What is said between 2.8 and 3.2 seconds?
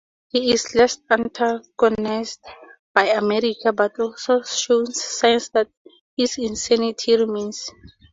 by